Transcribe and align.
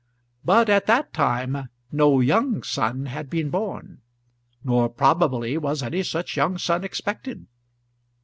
But 0.43 0.67
at 0.67 0.87
that 0.87 1.13
time 1.13 1.69
no 1.91 2.21
young 2.21 2.63
son 2.63 3.05
had 3.05 3.29
been 3.29 3.51
born, 3.51 4.01
nor, 4.63 4.89
probably, 4.89 5.59
was 5.59 5.83
any 5.83 6.01
such 6.01 6.35
young 6.35 6.57
son 6.57 6.83
expected. 6.83 7.45